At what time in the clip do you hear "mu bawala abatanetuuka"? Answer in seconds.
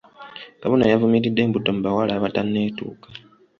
1.75-3.07